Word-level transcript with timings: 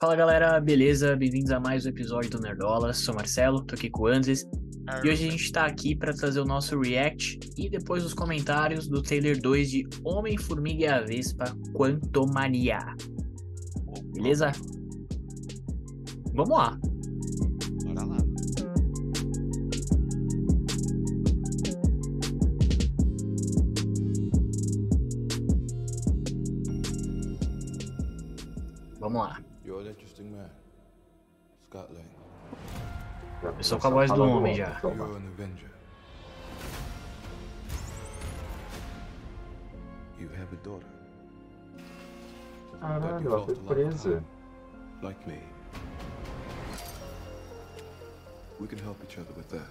Fala 0.00 0.16
galera, 0.16 0.58
beleza? 0.58 1.14
Bem-vindos 1.14 1.50
a 1.50 1.60
mais 1.60 1.84
um 1.84 1.90
episódio 1.90 2.30
do 2.30 2.40
Nerdola. 2.40 2.90
Sou 2.94 3.14
Marcelo, 3.14 3.62
tô 3.62 3.74
aqui 3.74 3.90
com 3.90 4.04
o 4.04 4.06
Andes. 4.06 4.48
E 5.04 5.10
hoje 5.10 5.28
a 5.28 5.30
gente 5.30 5.52
tá 5.52 5.66
aqui 5.66 5.94
para 5.94 6.14
trazer 6.14 6.40
o 6.40 6.44
nosso 6.46 6.80
react 6.80 7.38
e 7.54 7.68
depois 7.68 8.02
os 8.02 8.14
comentários 8.14 8.88
do 8.88 9.02
trailer 9.02 9.38
2 9.38 9.70
de 9.70 9.86
Homem-Formiga 10.02 10.84
e 10.84 10.88
a 10.88 11.02
Vespa 11.02 11.54
Quantumania. 11.74 12.78
Beleza? 14.14 14.52
Vamos 16.32 16.48
lá. 16.48 16.78
Bora 17.84 18.06
lá. 18.06 18.16
Vamos 28.98 29.20
lá. 29.20 29.49
Eu 31.72 33.62
sou 33.64 33.78
com 33.78 33.86
a 33.86 33.90
voz 33.90 34.10
do 34.10 34.22
homem 34.24 34.54
já. 34.56 34.80
You're 34.82 35.02
an 35.02 35.22
Avenger. 35.34 35.70
You 40.18 40.28
have 40.34 40.52
a 40.52 40.64
daughter, 40.64 40.86
Caralho, 42.80 43.26
ela 43.28 43.46
foi 43.46 43.54
presa. 43.54 44.22
like 45.02 45.28
me. 45.28 45.38
We 48.58 48.66
can 48.66 48.78
help 48.80 48.98
each 49.04 49.18
other 49.18 49.32
with 49.36 49.48
that. 49.50 49.70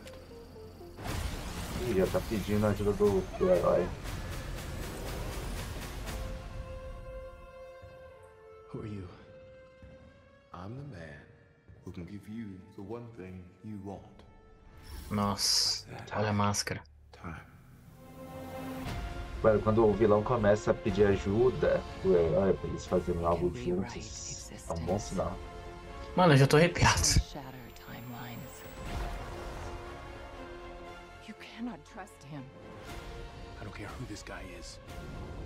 Ih, 1.90 1.94
já 1.96 2.08
tá 2.08 2.20
pedindo 2.30 2.66
a 2.66 2.70
ajuda 2.70 2.94
do, 2.94 3.22
do 3.38 3.50
herói. 3.50 3.88
The 12.80 12.94
one 12.94 13.06
thing 13.18 13.44
you 13.64 13.78
want. 13.84 14.02
Nossa, 15.12 15.86
olha 16.16 16.30
a 16.30 16.34
máscara. 16.34 16.82
Mano, 19.44 19.60
quando 19.62 19.86
o 19.86 19.94
vilão 19.94 20.22
começa 20.22 20.72
a 20.72 20.74
pedir 20.74 21.08
ajuda 21.08 21.82
do 22.04 22.16
herói 22.16 22.54
pra 22.54 22.70
eles 22.70 22.86
fazerem 22.86 23.26
algo 23.26 23.54
juntos, 23.56 24.52
é 24.70 24.74
um 24.74 24.86
bom 24.86 25.00
sinal. 25.00 25.36
Mano, 26.16 26.34
eu 26.34 26.38
já 26.38 26.48
tô 26.48 26.58
arrepiado. 26.58 27.00
cannot 31.58 31.84
trust 31.94 32.24
him. 32.32 32.42
I 33.60 33.64
don't 33.66 33.76
care 33.76 33.88
who 33.88 34.06
this 34.06 34.24
guy 34.24 34.44
is. 34.58 34.80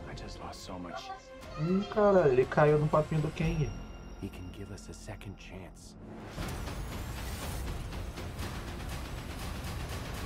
I 0.08 0.14
just 0.14 0.40
lost 0.40 0.60
so 0.64 0.78
much. 0.78 1.10
Hum, 1.58 1.84
cara, 1.92 2.30
ele 2.30 2.46
caiu 2.46 2.78
no 2.78 2.88
papinho 2.88 3.22
do 3.22 3.32
Ken. 3.32 3.68
He 4.22 4.30
can 4.30 4.48
give 4.56 4.72
us 4.72 4.88
a 4.90 4.94
second 4.94 5.36
chance. 5.40 5.96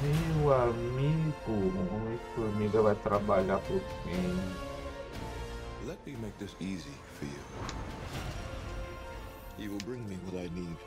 Meu 0.02 0.54
amigo, 0.54 1.34
o 1.48 1.96
Homem-Formiga 1.96 2.82
vai 2.84 2.96
trabalhar 2.96 3.58
pro 3.62 3.80
Ken. 4.04 4.38
Let 5.88 5.98
me 6.06 6.16
make 6.18 6.38
this 6.38 6.56
easy 6.60 6.92
for 7.18 7.26
you. 7.26 7.42
You 9.58 9.72
will 9.72 9.84
bring 9.86 10.08
me 10.08 10.20
what 10.26 10.38
I 10.38 10.50
need. 10.54 10.78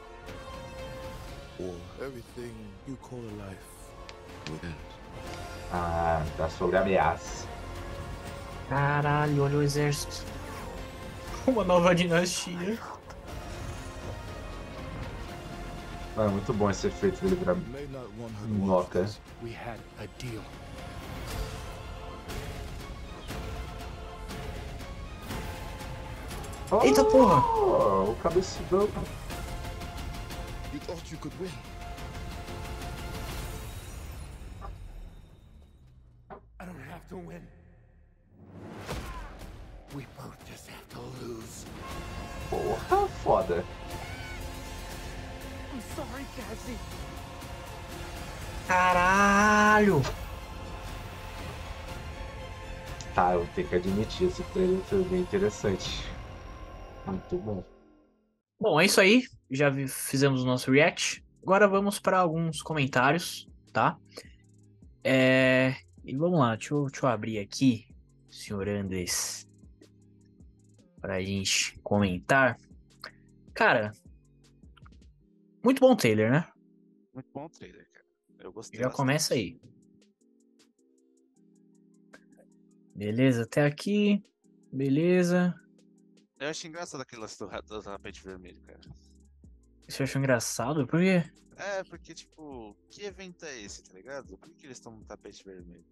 Or 1.59 1.75
everything 2.07 2.55
you 2.87 2.97
call 3.03 3.19
a 3.19 3.49
life 3.49 3.59
will 4.49 4.61
end. 4.63 4.75
Ah, 5.73 6.23
tá 6.37 6.49
sobre 6.49 6.77
ameaça. 6.77 7.49
Caralho, 8.69 9.43
olha 9.43 9.59
o 9.59 9.63
exército. 9.63 10.25
Uma 11.49 11.65
nova 11.65 11.95
dinastia. 11.95 12.79
Mano, 16.21 16.33
muito 16.33 16.53
bom 16.53 16.69
esse 16.69 16.87
efeito 16.87 17.19
dele 17.23 17.35
virar 17.35 17.55
You 17.55 17.63
may 17.73 17.87
not 17.87 18.07
want 18.19 18.35
her 18.35 18.47
to 18.47 18.53
minhoca. 18.53 18.69
watch 18.69 18.91
this. 18.91 19.21
We 19.43 19.53
had 19.53 19.81
a 19.99 20.07
deal. 20.23 20.43
Eita 26.85 27.05
porra! 27.05 27.43
Oh, 27.57 28.11
o 28.11 28.17
cabeçudão. 28.23 28.87
You 30.75 30.81
thought 30.81 31.11
you 31.11 31.17
could 31.17 31.33
win. 31.41 31.51
I 36.61 36.65
don't 36.67 36.85
have 36.91 37.09
to 37.09 37.17
win. 37.17 37.41
We 39.95 40.07
both 40.19 40.37
just 40.47 40.69
have 40.69 40.87
to 40.91 41.01
lose. 41.25 41.65
Porra, 42.51 43.09
foda. 43.25 43.65
Caralho! 48.67 50.03
Tá, 53.15 53.35
eu 53.35 53.47
tenho 53.55 53.69
que 53.69 53.75
admitir, 53.75 54.29
esse 54.29 54.43
trailer 54.45 54.79
foi 54.85 55.03
bem 55.05 55.21
interessante. 55.21 56.05
Muito 57.07 57.37
bom. 57.39 57.65
Bom, 58.61 58.81
é 58.81 58.85
isso 58.85 59.01
aí. 59.01 59.25
Já 59.51 59.73
fizemos 59.89 60.43
o 60.43 60.47
nosso 60.47 60.71
react. 60.71 61.25
Agora 61.43 61.67
vamos 61.67 61.99
para 61.99 62.19
alguns 62.19 62.63
comentários, 62.63 63.49
tá? 63.73 63.99
É... 65.03 65.75
E 66.05 66.17
vamos 66.17 66.39
lá, 66.39 66.55
deixa 66.55 66.75
eu, 66.75 66.87
deixa 66.87 67.07
eu 67.07 67.11
abrir 67.11 67.39
aqui, 67.39 67.87
senhor 68.29 68.69
Andres, 68.69 69.47
pra 71.01 71.21
gente 71.21 71.79
comentar. 71.83 72.57
Cara, 73.53 73.93
muito 75.63 75.81
bom 75.81 75.97
trailer, 75.97 76.31
né? 76.31 76.51
Muito 77.13 77.31
bom 77.33 77.49
trailer, 77.49 77.89
cara. 77.91 78.07
Eu 78.39 78.53
gostei. 78.53 78.79
Já 78.79 78.87
bastante. 78.87 78.97
começa 78.97 79.35
aí. 79.35 79.61
Beleza, 82.95 83.45
até 83.45 83.65
aqui. 83.65 84.23
Beleza. 84.73 85.55
Eu 86.39 86.49
achei 86.49 86.69
engraçado 86.69 87.01
aquele 87.01 87.23
lance 87.23 87.39
do, 87.39 87.47
do 87.47 87.83
tapete 87.83 88.23
vermelho, 88.23 88.61
cara. 88.63 88.81
Você 89.89 90.05
achou 90.05 90.19
engraçado? 90.19 90.87
Por 90.87 91.01
quê? 91.01 91.25
É, 91.57 91.85
porque, 91.85 92.15
tipo, 92.15 92.75
que 92.89 93.03
evento 93.03 93.45
é 93.45 93.61
esse, 93.61 93.83
tá 93.83 93.93
ligado? 93.93 94.39
Por 94.39 94.49
que, 94.49 94.55
que 94.55 94.67
eles 94.67 94.79
estão 94.79 94.97
no 94.97 95.05
tapete 95.05 95.45
vermelho? 95.45 95.85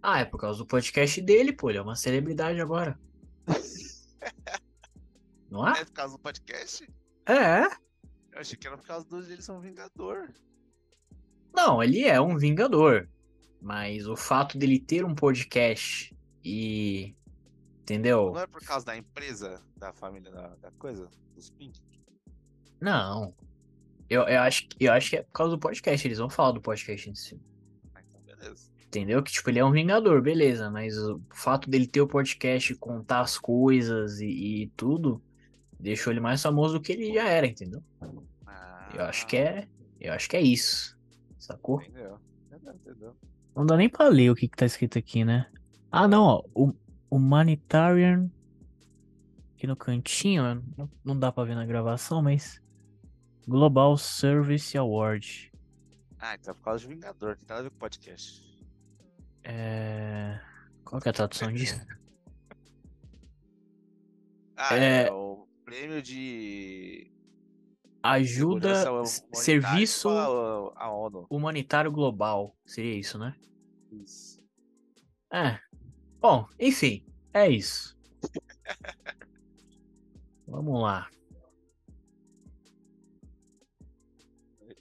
Ah, 0.00 0.20
é 0.20 0.24
por 0.24 0.38
causa 0.38 0.58
do 0.58 0.66
podcast 0.66 1.20
dele, 1.20 1.52
pô. 1.52 1.70
Ele 1.70 1.78
é 1.78 1.82
uma 1.82 1.96
celebridade 1.96 2.60
agora. 2.60 2.98
Não 5.50 5.66
é? 5.66 5.80
É 5.80 5.84
por 5.84 5.92
causa 5.92 6.16
do 6.16 6.20
podcast? 6.20 6.88
É. 7.26 7.64
Eu 8.32 8.40
achei 8.40 8.56
que 8.56 8.66
era 8.66 8.76
por 8.76 8.86
causa 8.86 9.06
dos 9.08 9.28
eles 9.30 9.44
são 9.44 9.60
Vingador. 9.60 10.32
Não, 11.54 11.82
ele 11.82 12.04
é 12.04 12.20
um 12.20 12.36
vingador. 12.36 13.08
Mas 13.60 14.06
o 14.06 14.14
fato 14.14 14.58
dele 14.58 14.78
ter 14.78 15.04
um 15.04 15.14
podcast 15.14 16.14
e. 16.44 17.16
Entendeu? 17.80 18.32
Não 18.32 18.40
é 18.40 18.46
por 18.46 18.60
causa 18.62 18.84
da 18.86 18.96
empresa, 18.96 19.62
da 19.76 19.92
família, 19.92 20.30
da, 20.30 20.48
da 20.56 20.70
coisa, 20.72 21.08
dos 21.34 21.50
Pink. 21.50 21.80
Não. 22.80 23.34
Eu, 24.08 24.22
eu, 24.22 24.40
acho, 24.42 24.68
que- 24.68 24.84
eu 24.84 24.92
acho 24.92 25.10
que 25.10 25.16
é 25.16 25.22
por 25.22 25.32
causa 25.32 25.56
do 25.56 25.58
podcast. 25.58 26.06
Eles 26.06 26.18
vão 26.18 26.28
falar 26.28 26.52
do 26.52 26.60
podcast 26.60 27.08
em 27.08 27.14
si. 27.14 27.40
Ah, 27.94 28.02
então 28.06 28.20
beleza. 28.22 28.70
Entendeu? 28.86 29.22
Que, 29.22 29.32
tipo, 29.32 29.48
ele 29.50 29.58
é 29.58 29.64
um 29.64 29.72
vingador, 29.72 30.20
beleza. 30.20 30.70
Mas 30.70 30.96
o 30.98 31.20
fato 31.32 31.70
dele 31.70 31.86
ter 31.86 32.00
o 32.02 32.06
podcast, 32.08 32.74
contar 32.76 33.20
as 33.20 33.38
coisas 33.38 34.20
e, 34.20 34.26
e 34.64 34.66
tudo, 34.76 35.22
deixou 35.78 36.12
ele 36.12 36.20
mais 36.20 36.42
famoso 36.42 36.74
do 36.74 36.80
que 36.80 36.92
ele 36.92 37.12
já 37.12 37.28
era, 37.28 37.46
entendeu? 37.46 37.82
Ah, 38.46 38.88
Eu 38.94 39.04
acho 39.04 39.26
que 39.26 39.36
é. 39.36 39.68
Eu 40.00 40.12
acho 40.12 40.28
que 40.28 40.36
é 40.36 40.40
isso. 40.42 40.96
Sacou? 41.38 41.80
Entendeu? 41.82 42.18
Entendeu, 42.52 42.74
entendeu. 42.74 43.16
Não 43.54 43.64
dá 43.64 43.76
nem 43.76 43.88
pra 43.88 44.08
ler 44.08 44.30
o 44.30 44.34
que, 44.34 44.48
que 44.48 44.56
tá 44.56 44.66
escrito 44.66 44.98
aqui, 44.98 45.24
né? 45.24 45.50
Ah, 45.90 46.06
não, 46.08 46.22
ó. 46.24 46.42
O 46.54 46.72
Humanitarian. 47.10 48.30
Aqui 49.54 49.66
no 49.66 49.74
cantinho, 49.76 50.42
ó, 50.44 50.54
não, 50.76 50.90
não 51.02 51.18
dá 51.18 51.32
pra 51.32 51.44
ver 51.44 51.54
na 51.54 51.64
gravação, 51.64 52.20
mas. 52.22 52.60
Global 53.48 53.96
Service 53.96 54.76
Award. 54.76 55.50
Ah, 56.18 56.34
então 56.34 56.52
é 56.52 56.54
por 56.56 56.62
causa 56.62 56.80
de 56.86 56.88
Vingador, 56.92 57.36
tem 57.36 57.46
nada 57.48 57.60
a 57.60 57.62
ver 57.64 57.70
com 57.70 57.76
podcast. 57.78 58.44
É. 59.44 60.40
Qual 60.84 61.00
que 61.00 61.08
é 61.08 61.10
a 61.10 61.14
tradução 61.14 61.52
disso? 61.52 61.80
Ah, 64.56 64.74
É. 64.76 65.06
é, 65.08 65.12
o 65.12 65.35
prêmio 65.66 66.00
de 66.00 67.10
Ajuda. 68.00 68.68
humanitária 68.70 69.04
Serviço 69.34 70.08
a, 70.08 70.72
a. 70.76 71.26
Humanitário 71.28 71.90
Global. 71.90 72.56
Seria 72.64 72.94
isso, 72.94 73.18
né? 73.18 73.34
Isso. 73.90 74.40
É. 75.32 75.58
Bom, 76.20 76.46
enfim, 76.58 77.04
é 77.34 77.50
isso. 77.50 77.98
Vamos 80.46 80.80
lá. 80.80 81.10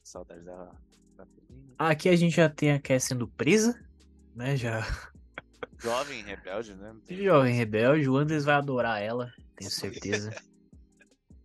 Saudade 0.03 0.45
da, 0.45 0.71
da 1.17 1.25
filhinha. 1.25 1.73
Aqui 1.79 2.09
a 2.09 2.15
gente 2.15 2.35
já 2.35 2.47
tem 2.47 2.71
a 2.71 2.79
Cass 2.79 3.05
sendo 3.05 3.27
presa, 3.27 3.83
né? 4.35 4.55
Já. 4.55 4.81
Jovem 5.79 6.23
rebelde, 6.23 6.75
né? 6.75 6.95
Jovem 7.09 7.55
rebelde, 7.55 8.07
o 8.07 8.15
Andres 8.15 8.45
vai 8.45 8.55
adorar 8.55 9.01
ela, 9.01 9.33
tenho 9.55 9.71
certeza. 9.71 10.31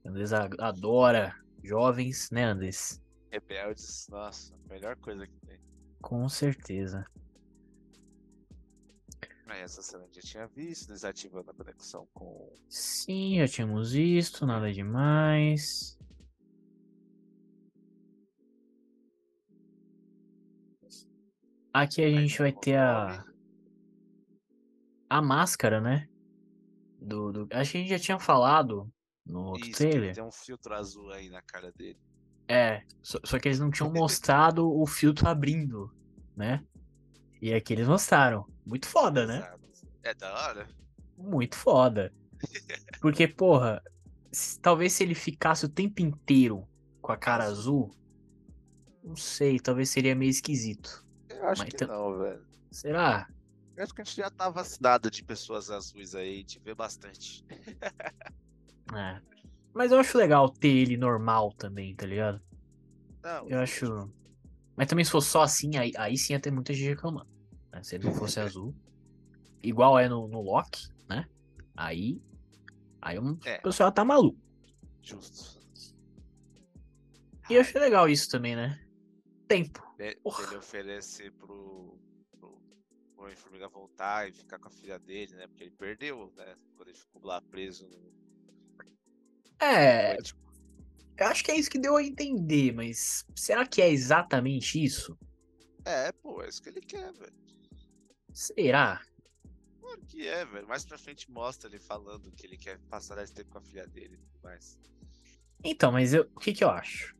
Andes 0.04 0.32
a- 0.32 0.48
adora 0.58 1.34
jovens, 1.62 2.30
né, 2.30 2.44
Andes? 2.44 3.02
Rebeldes, 3.30 4.08
nossa, 4.10 4.54
a 4.54 4.72
melhor 4.72 4.96
coisa 4.96 5.26
que 5.26 5.46
tem. 5.46 5.60
Com 6.00 6.28
certeza. 6.28 7.04
Aí 9.46 9.60
essa 9.62 9.82
cena 9.82 10.04
a 10.04 10.06
gente 10.06 10.22
já 10.22 10.22
tinha 10.22 10.46
visto, 10.46 10.88
desativando 10.88 11.50
a 11.50 11.54
conexão 11.54 12.06
com. 12.14 12.52
Sim, 12.68 13.38
já 13.38 13.48
tínhamos 13.48 13.92
visto, 13.92 14.46
nada 14.46 14.72
demais. 14.72 15.98
Aqui 21.72 22.02
a 22.02 22.10
gente 22.10 22.38
vai 22.38 22.52
ter 22.52 22.76
a, 22.76 23.24
a 25.08 25.22
máscara, 25.22 25.80
né? 25.80 26.08
Do, 27.00 27.32
do... 27.32 27.48
Acho 27.52 27.72
que 27.72 27.78
a 27.78 27.80
gente 27.80 27.90
já 27.90 27.98
tinha 27.98 28.18
falado 28.18 28.92
no 29.30 29.44
outro 29.46 29.68
Isso, 29.68 29.78
trailer. 29.78 30.14
tem 30.14 30.22
um 30.24 30.32
filtro 30.32 30.74
azul 30.74 31.10
aí 31.10 31.28
na 31.28 31.40
cara 31.42 31.72
dele. 31.72 31.98
É, 32.48 32.82
só, 33.02 33.18
só 33.24 33.38
que 33.38 33.48
eles 33.48 33.60
não 33.60 33.70
tinham 33.70 33.92
mostrado 33.92 34.68
o 34.70 34.84
filtro 34.86 35.28
abrindo, 35.28 35.94
né? 36.36 36.64
E 37.40 37.54
aqui 37.54 37.72
eles 37.72 37.86
mostraram. 37.88 38.44
Muito 38.66 38.86
foda, 38.86 39.26
né? 39.26 39.50
É 40.02 40.12
da 40.14 40.34
hora. 40.34 40.68
Muito 41.16 41.56
foda. 41.56 42.12
Porque, 43.00 43.28
porra, 43.28 43.82
se- 44.32 44.58
talvez 44.60 44.92
se 44.92 45.02
ele 45.04 45.14
ficasse 45.14 45.64
o 45.64 45.68
tempo 45.68 46.02
inteiro 46.02 46.68
com 47.00 47.12
a 47.12 47.16
cara 47.16 47.44
azul, 47.44 47.94
não 49.02 49.14
sei, 49.16 49.58
talvez 49.60 49.88
seria 49.90 50.14
meio 50.14 50.30
esquisito. 50.30 51.04
Eu 51.28 51.46
acho 51.48 51.62
Mas 51.62 51.70
que 51.70 51.76
tam- 51.76 51.88
não, 51.88 52.18
velho. 52.18 52.44
Será? 52.70 53.28
Eu 53.76 53.84
acho 53.84 53.94
que 53.94 54.02
a 54.02 54.04
gente 54.04 54.16
já 54.16 54.30
tá 54.30 54.50
vacinado 54.50 55.10
de 55.10 55.24
pessoas 55.24 55.70
azuis 55.70 56.14
aí, 56.14 56.34
a 56.34 56.38
gente 56.38 56.58
vê 56.58 56.74
bastante. 56.74 57.44
É. 58.94 59.20
Mas 59.72 59.92
eu 59.92 59.98
acho 59.98 60.18
legal 60.18 60.48
ter 60.48 60.68
ele 60.68 60.96
normal 60.96 61.52
também, 61.52 61.94
tá 61.94 62.06
ligado? 62.06 62.40
Não, 63.22 63.48
Eu 63.48 63.58
acho. 63.60 64.10
Mas 64.76 64.88
também 64.88 65.04
se 65.04 65.10
fosse 65.10 65.28
só 65.28 65.42
assim, 65.42 65.76
aí, 65.76 65.92
aí 65.96 66.16
sim 66.16 66.32
ia 66.32 66.40
ter 66.40 66.50
muita 66.50 66.72
gente 66.72 66.88
reclamando. 66.88 67.28
né? 67.70 67.82
Se 67.82 67.94
ele 67.94 68.04
não 68.06 68.14
fosse 68.14 68.40
azul. 68.40 68.74
Igual 69.62 69.98
é 69.98 70.08
no, 70.08 70.26
no 70.26 70.40
Loki, 70.40 70.88
né? 71.08 71.28
Aí. 71.76 72.20
Aí 73.02 73.18
um, 73.18 73.38
É. 73.44 73.58
o 73.58 73.62
pessoal 73.62 73.92
tá 73.92 74.04
maluco. 74.04 74.38
Justo. 75.02 75.60
E 77.48 77.54
eu 77.54 77.60
achei 77.60 77.80
legal 77.80 78.08
isso 78.08 78.30
também, 78.30 78.54
né? 78.56 78.80
Tempo. 79.48 79.82
Ele 79.98 80.18
oferecer 80.56 81.32
pro, 81.32 81.98
pro, 82.38 82.62
pro 83.14 83.24
Homem-Formiga 83.24 83.68
voltar 83.68 84.28
e 84.28 84.32
ficar 84.32 84.58
com 84.58 84.68
a 84.68 84.70
filha 84.70 84.98
dele, 84.98 85.34
né? 85.34 85.46
Porque 85.46 85.64
ele 85.64 85.72
perdeu, 85.72 86.32
né? 86.36 86.54
Quando 86.76 86.88
ele 86.88 86.96
ficou 86.96 87.22
lá 87.24 87.40
preso 87.42 87.86
no. 87.88 88.10
É, 89.60 90.16
eu 91.18 91.26
acho 91.26 91.44
que 91.44 91.50
é 91.50 91.56
isso 91.56 91.70
que 91.70 91.78
deu 91.78 91.96
a 91.96 92.02
entender, 92.02 92.72
mas 92.72 93.24
será 93.36 93.66
que 93.66 93.82
é 93.82 93.90
exatamente 93.90 94.82
isso? 94.82 95.16
É, 95.84 96.12
pô, 96.12 96.42
é 96.42 96.48
isso 96.48 96.62
que 96.62 96.68
ele 96.70 96.80
quer, 96.80 97.12
velho. 97.12 97.32
Será? 98.32 99.02
Claro 99.80 100.00
que 100.06 100.26
é, 100.26 100.44
velho. 100.44 100.66
Mais 100.68 100.84
pra 100.84 100.96
frente 100.98 101.30
mostra 101.30 101.68
ele 101.68 101.78
falando 101.78 102.30
que 102.32 102.46
ele 102.46 102.56
quer 102.56 102.78
passar 102.88 103.18
esse 103.22 103.34
tempo 103.34 103.50
com 103.50 103.58
a 103.58 103.62
filha 103.62 103.86
dele 103.86 104.14
e 104.14 104.18
tudo 104.18 104.42
mais. 104.42 104.78
Então, 105.62 105.92
mas 105.92 106.14
eu, 106.14 106.22
o 106.34 106.40
que 106.40 106.52
que 106.52 106.64
eu 106.64 106.70
acho? 106.70 107.14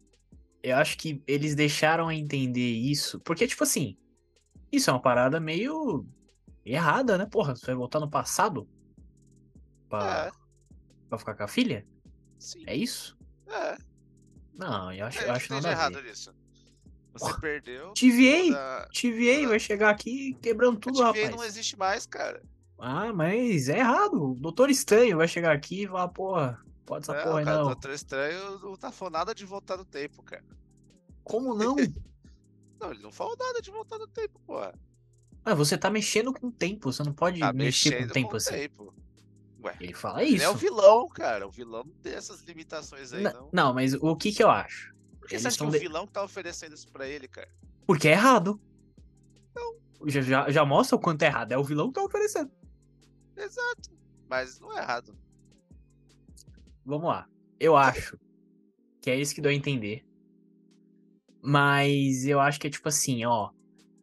Eu 0.62 0.76
acho 0.76 0.96
que 0.96 1.22
eles 1.26 1.54
deixaram 1.54 2.08
a 2.08 2.14
entender 2.14 2.70
isso, 2.72 3.20
porque, 3.20 3.46
tipo 3.46 3.64
assim, 3.64 3.96
isso 4.70 4.88
é 4.88 4.92
uma 4.92 5.02
parada 5.02 5.40
meio 5.40 6.06
errada, 6.64 7.18
né? 7.18 7.26
Porra, 7.26 7.54
você 7.56 7.66
vai 7.66 7.74
voltar 7.74 8.00
no 8.00 8.10
passado 8.10 8.68
pra, 9.88 10.28
É, 10.28 10.30
pra 11.08 11.18
ficar 11.18 11.34
com 11.34 11.42
a 11.42 11.48
filha? 11.48 11.86
Sim. 12.40 12.64
É 12.66 12.74
isso? 12.74 13.16
É. 13.46 13.76
Não, 14.54 14.92
eu 14.92 15.06
acho, 15.06 15.20
É, 15.20 15.28
eu 15.28 15.32
acho 15.32 15.52
nada 15.52 15.70
errado 15.70 16.02
nisso. 16.02 16.34
Você 17.12 17.24
Porra, 17.26 17.40
perdeu. 17.40 17.92
TVA, 17.94 18.44
toda- 18.46 18.88
TVA 18.92 19.48
vai 19.48 19.58
chegar 19.58 19.90
aqui 19.90 20.34
quebrando 20.40 20.76
A 20.76 20.80
tudo, 20.80 20.94
TVA 20.98 21.06
rapaz. 21.06 21.30
não 21.30 21.44
existe 21.44 21.76
mais, 21.76 22.06
cara. 22.06 22.42
Ah, 22.78 23.12
mas 23.12 23.68
é 23.68 23.78
errado. 23.78 24.30
O 24.30 24.34
Doutor 24.34 24.70
Estranho 24.70 25.16
vai 25.18 25.26
chegar 25.28 25.52
aqui 25.54 25.82
e 25.82 25.86
falar, 25.88 26.08
porra, 26.08 26.62
pode 26.86 27.04
essa 27.04 27.14
Não, 27.14 27.22
porra 27.24 27.38
aí 27.40 27.44
cara, 27.44 27.56
o 27.56 27.60
não. 27.60 27.66
Doutor 27.72 27.90
Estranho 27.92 28.58
não 28.60 28.76
tá 28.76 28.92
falando 28.92 29.14
nada 29.14 29.34
de 29.34 29.44
voltar 29.44 29.76
no 29.76 29.84
tempo, 29.84 30.22
cara. 30.22 30.44
Como 31.24 31.54
não? 31.54 31.76
Não, 32.80 32.90
ele 32.92 33.02
não 33.02 33.12
falou 33.12 33.36
nada 33.38 33.60
de 33.60 33.70
voltar 33.70 33.98
no 33.98 34.06
tempo, 34.06 34.40
porra. 34.46 34.72
ah, 35.44 35.54
você 35.54 35.76
tá 35.76 35.90
mexendo 35.90 36.32
com 36.32 36.46
o 36.46 36.50
tempo, 36.50 36.90
você 36.90 37.02
não 37.02 37.12
pode 37.12 37.38
Tá 37.38 37.52
mexer 37.52 37.98
com 37.98 38.04
o 38.04 38.08
tempo 38.08 38.28
com 38.28 38.34
o 38.34 38.36
assim. 38.38 38.50
tempo. 38.54 38.94
Ué, 39.62 39.76
Ele 39.80 39.92
fala 39.94 40.22
ele 40.22 40.36
isso. 40.36 40.44
é 40.44 40.48
o 40.48 40.54
vilão, 40.54 41.06
cara. 41.08 41.46
O 41.46 41.50
vilão 41.50 41.84
não 41.84 41.92
tem 41.96 42.14
essas 42.14 42.40
limitações 42.42 43.12
aí, 43.12 43.22
N- 43.22 43.32
não. 43.32 43.48
não, 43.52 43.74
mas 43.74 43.92
o 43.94 44.16
que 44.16 44.32
que 44.32 44.42
eu 44.42 44.50
acho? 44.50 44.94
Por 45.18 45.28
que 45.28 45.34
eles 45.34 45.42
você 45.42 45.48
acha 45.48 45.58
que 45.58 45.64
o 45.64 45.70
de- 45.70 45.78
vilão 45.78 46.06
que 46.06 46.12
tá 46.12 46.24
oferecendo 46.24 46.74
isso 46.74 46.90
pra 46.90 47.06
ele, 47.06 47.28
cara? 47.28 47.48
Porque 47.86 48.08
é 48.08 48.12
errado. 48.12 48.60
Já, 50.06 50.22
já, 50.22 50.50
já 50.50 50.64
mostra 50.64 50.96
o 50.96 51.00
quanto 51.00 51.22
é 51.22 51.26
errado. 51.26 51.52
É 51.52 51.58
o 51.58 51.62
vilão 51.64 51.88
que 51.88 51.94
tá 51.94 52.02
oferecendo. 52.02 52.50
Exato. 53.36 53.90
Mas 54.28 54.58
não 54.58 54.72
é 54.72 54.80
errado. 54.80 55.14
Vamos 56.86 57.06
lá. 57.08 57.28
Eu 57.58 57.76
acho 57.76 58.18
que 59.02 59.10
é 59.10 59.16
isso 59.20 59.34
que 59.34 59.42
deu 59.42 59.50
a 59.50 59.54
entender. 59.54 60.02
Mas 61.42 62.24
eu 62.26 62.40
acho 62.40 62.58
que 62.60 62.66
é 62.66 62.70
tipo 62.70 62.88
assim, 62.88 63.24
ó. 63.24 63.50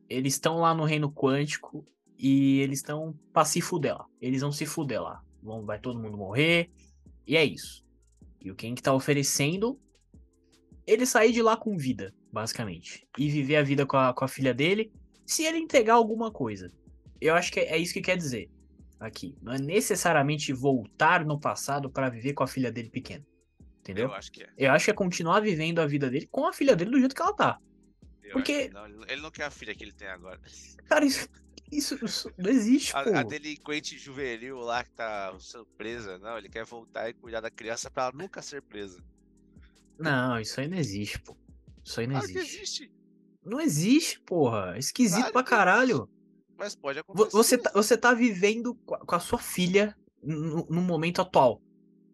Eles 0.09 0.33
estão 0.33 0.59
lá 0.59 0.73
no 0.73 0.85
reino 0.85 1.11
quântico 1.11 1.85
e 2.17 2.59
eles 2.59 2.79
estão 2.79 3.17
pra 3.33 3.43
se 3.45 3.59
fuder 3.61 3.97
lá. 3.97 4.05
Eles 4.21 4.41
vão 4.41 4.51
se 4.51 4.65
fuder 4.65 5.01
lá. 5.01 5.23
Vão, 5.41 5.65
vai 5.65 5.79
todo 5.79 5.99
mundo 5.99 6.17
morrer. 6.17 6.69
E 7.25 7.35
é 7.35 7.43
isso. 7.43 7.85
E 8.43 8.51
o 8.51 8.55
que 8.55 8.73
tá 8.81 8.93
oferecendo 8.93 9.79
ele 10.85 11.05
sair 11.05 11.33
de 11.33 11.41
lá 11.41 11.57
com 11.57 11.77
vida, 11.77 12.13
basicamente. 12.31 13.05
E 13.17 13.29
viver 13.29 13.57
a 13.57 13.63
vida 13.63 13.85
com 13.85 13.97
a, 13.97 14.13
com 14.13 14.23
a 14.23 14.27
filha 14.27 14.53
dele, 14.53 14.91
se 15.25 15.43
ele 15.43 15.57
entregar 15.57 15.95
alguma 15.95 16.31
coisa. 16.31 16.71
Eu 17.19 17.35
acho 17.35 17.51
que 17.51 17.59
é, 17.59 17.73
é 17.73 17.77
isso 17.77 17.93
que 17.93 18.01
quer 18.01 18.15
dizer 18.15 18.49
aqui. 18.99 19.35
Não 19.41 19.53
é 19.53 19.59
necessariamente 19.59 20.53
voltar 20.53 21.25
no 21.25 21.39
passado 21.39 21.89
pra 21.89 22.09
viver 22.09 22.33
com 22.33 22.43
a 22.43 22.47
filha 22.47 22.71
dele 22.71 22.89
pequena. 22.89 23.25
Entendeu? 23.79 24.07
Eu 24.07 24.13
acho 24.13 24.31
que 24.31 24.43
é. 24.43 24.49
Eu 24.57 24.71
acho 24.71 24.85
que 24.85 24.91
é 24.91 24.93
continuar 24.93 25.39
vivendo 25.39 25.79
a 25.79 25.85
vida 25.85 26.09
dele 26.09 26.27
com 26.27 26.45
a 26.45 26.53
filha 26.53 26.75
dele 26.75 26.91
do 26.91 26.99
jeito 26.99 27.15
que 27.15 27.21
ela 27.21 27.33
tá. 27.33 27.59
Eu 28.23 28.33
Porque- 28.33 28.69
não, 28.69 28.85
ele 29.07 29.21
não 29.21 29.31
quer 29.31 29.45
a 29.45 29.51
filha 29.51 29.73
que 29.73 29.83
ele 29.83 29.93
tem 29.93 30.07
agora. 30.07 30.39
Cara, 30.89 31.05
isso, 31.05 31.27
isso, 31.71 32.03
isso 32.05 32.31
não 32.37 32.49
existe, 32.49 32.91
pô. 32.93 32.97
A, 32.99 33.19
a 33.19 33.23
delinquente 33.23 33.97
juvenil 33.97 34.57
lá 34.59 34.83
que 34.83 34.91
tá 34.91 35.35
surpresa, 35.39 36.17
não, 36.19 36.37
ele 36.37 36.49
quer 36.49 36.65
voltar 36.65 37.09
e 37.09 37.13
cuidar 37.13 37.41
da 37.41 37.49
criança 37.51 37.89
pra 37.91 38.03
ela 38.03 38.11
nunca 38.13 38.41
ser 38.41 38.61
presa. 38.61 38.99
Não, 39.99 40.39
isso 40.39 40.59
aí 40.59 40.67
não 40.67 40.77
existe, 40.77 41.19
pô. 41.19 41.35
Isso 41.83 41.99
aí 41.99 42.07
não 42.07 42.15
Claro 42.15 42.29
existe. 42.29 42.55
existe, 42.57 42.91
Não 43.43 43.59
existe, 43.61 44.19
porra. 44.21 44.77
Esquisito 44.77 45.17
Claro 45.19 45.33
pra 45.33 45.43
caralho. 45.43 46.09
mas 46.57 46.75
pode 46.75 46.99
acontecer. 46.99 47.31
Você 47.31 47.57
tá, 47.57 47.71
você 47.73 47.97
tá 47.97 48.13
vivendo 48.13 48.75
com 48.85 48.95
a, 48.95 48.99
com 48.99 49.15
a 49.15 49.19
sua 49.19 49.39
filha 49.39 49.95
no, 50.21 50.65
no 50.69 50.81
momento 50.81 51.21
atual. 51.21 51.61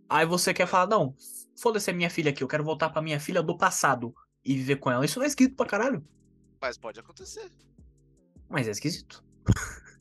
Aí 0.07 0.25
você 0.25 0.53
quer 0.53 0.67
falar, 0.67 0.87
não, 0.87 1.15
foda-se 1.57 1.89
a 1.89 1.93
minha 1.93 2.09
filha 2.09 2.29
aqui, 2.31 2.43
eu 2.43 2.47
quero 2.47 2.63
voltar 2.63 2.89
pra 2.89 3.01
minha 3.01 3.19
filha 3.19 3.41
do 3.41 3.57
passado 3.57 4.13
e 4.45 4.53
viver 4.55 4.75
com 4.77 4.91
ela. 4.91 5.03
Isso 5.05 5.17
não 5.17 5.25
é 5.25 5.27
esquisito 5.27 5.55
pra 5.55 5.65
caralho. 5.65 6.05
Mas 6.61 6.77
pode 6.77 6.99
acontecer. 6.99 7.49
Mas 8.49 8.67
é 8.67 8.71
esquisito. 8.71 9.23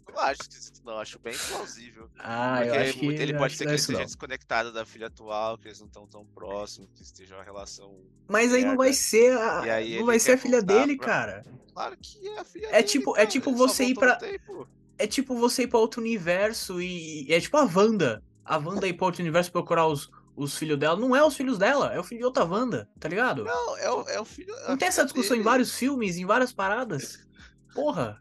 Não 0.08 0.18
acho 0.20 0.42
esquisito, 0.42 0.82
não, 0.84 0.98
acho 0.98 1.18
bem 1.18 1.34
plausível. 1.48 2.10
Ah, 2.18 2.60
eu 2.60 2.66
Porque 2.66 2.78
acho 2.78 2.98
que 2.98 3.06
ele 3.06 3.32
eu 3.32 3.38
pode 3.38 3.56
ser 3.56 3.64
que 3.64 3.70
é 3.70 3.72
ele 3.72 3.76
isso 3.76 3.84
esteja 3.84 3.98
não. 4.00 4.06
desconectado 4.06 4.70
da 4.72 4.84
filha 4.84 5.06
atual, 5.06 5.56
que 5.56 5.68
eles 5.68 5.80
não 5.80 5.86
estão 5.86 6.06
tão 6.06 6.26
próximos, 6.26 6.90
que 6.94 7.02
esteja 7.02 7.34
uma 7.34 7.42
relação. 7.42 7.98
Mas 8.28 8.52
aí 8.52 8.62
não 8.62 8.76
vai 8.76 8.92
ser 8.92 9.32
a, 9.38 9.60
aí 9.62 9.98
não 9.98 10.04
vai 10.06 10.18
ser 10.18 10.32
a 10.32 10.38
filha 10.38 10.60
dele, 10.62 10.96
pra- 10.96 11.06
cara. 11.06 11.44
Claro 11.72 11.96
que 11.98 12.28
é 12.28 12.38
a 12.38 12.44
filha 12.44 12.66
É 12.66 12.72
dele, 12.72 12.84
tipo- 12.84 13.16
é 13.16 13.24
tipo 13.24 13.48
ele 13.50 13.56
você 13.56 13.84
ir 13.86 13.94
tempo. 14.18 14.68
É 14.98 15.06
tipo 15.06 15.34
você 15.34 15.62
ir 15.62 15.68
pra 15.68 15.78
outro 15.78 16.00
universo 16.02 16.80
e. 16.80 17.26
É 17.32 17.40
tipo 17.40 17.56
a 17.56 17.64
Wanda. 17.64 18.22
A 18.44 18.58
Wanda 18.58 18.86
ir 18.86 18.92
pra 18.92 19.06
outro 19.06 19.22
universo 19.22 19.50
procurar 19.50 19.86
os, 19.86 20.10
os 20.36 20.58
filhos 20.58 20.78
dela. 20.78 20.98
Não 21.00 21.16
é 21.16 21.24
os 21.24 21.34
filhos 21.34 21.56
dela, 21.56 21.90
é 21.94 21.98
o 21.98 22.04
filho 22.04 22.18
de 22.18 22.24
outra 22.26 22.44
Wanda, 22.44 22.86
tá 23.00 23.08
ligado? 23.08 23.44
Não, 23.44 23.78
é 23.78 23.90
o, 23.90 24.08
é 24.10 24.20
o 24.20 24.24
filho. 24.26 24.54
Não 24.68 24.76
tem 24.76 24.88
essa 24.88 25.04
discussão 25.04 25.34
em 25.36 25.42
vários 25.42 25.74
filmes, 25.74 26.18
em 26.18 26.26
várias 26.26 26.52
paradas. 26.52 27.26
Porra. 27.74 28.20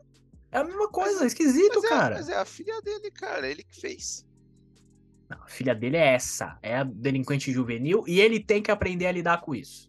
É 0.52 0.58
a 0.58 0.64
mesma 0.64 0.90
coisa, 0.90 1.24
é 1.24 1.28
esquisito, 1.28 1.76
mas 1.76 1.84
é, 1.86 1.90
cara. 1.90 2.16
Mas 2.16 2.30
é 2.30 2.36
a 2.36 2.46
filha 2.46 2.82
dele, 2.82 3.10
cara, 3.12 3.48
ele 3.48 3.64
que 3.64 3.80
fez. 3.80 4.26
Não, 5.30 5.42
a 5.42 5.48
filha 5.48 5.74
dele 5.74 5.96
é 5.96 6.14
essa. 6.14 6.60
É 6.62 6.78
a 6.78 6.84
delinquente 6.84 7.52
juvenil 7.54 8.04
e 8.06 8.20
ele 8.20 8.44
tem 8.44 8.62
que 8.62 8.70
aprender 8.70 9.08
a 9.08 9.12
lidar 9.12 9.40
com 9.40 9.56
isso. 9.56 9.88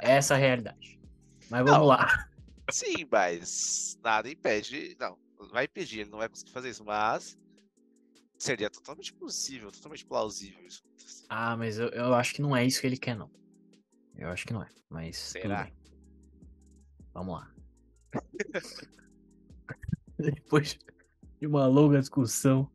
É 0.00 0.12
essa 0.12 0.34
a 0.34 0.36
realidade. 0.36 1.00
Mas 1.50 1.64
vamos 1.64 1.78
Não. 1.80 1.84
lá. 1.86 2.28
Sim, 2.70 3.06
mas 3.10 3.98
nada 4.02 4.30
impede. 4.30 4.96
Não, 4.98 5.18
vai 5.50 5.64
impedir, 5.64 6.00
ele 6.00 6.10
não 6.10 6.18
vai 6.18 6.28
conseguir 6.28 6.52
fazer 6.52 6.70
isso, 6.70 6.84
mas 6.84 7.36
seria 8.38 8.70
totalmente 8.70 9.12
possível, 9.12 9.72
totalmente 9.72 10.04
plausível 10.04 10.64
isso. 10.64 10.82
Ah, 11.28 11.56
mas 11.56 11.78
eu, 11.78 11.88
eu 11.88 12.14
acho 12.14 12.34
que 12.34 12.42
não 12.42 12.56
é 12.56 12.64
isso 12.64 12.80
que 12.80 12.86
ele 12.86 12.96
quer, 12.96 13.16
não. 13.16 13.30
Eu 14.16 14.28
acho 14.28 14.46
que 14.46 14.52
não 14.52 14.62
é. 14.62 14.68
Mas 14.88 15.16
Será? 15.16 15.68
Vamos 17.12 17.34
lá. 17.34 17.50
Depois 20.18 20.78
de 21.40 21.46
uma 21.46 21.66
longa 21.66 22.00
discussão. 22.00 22.70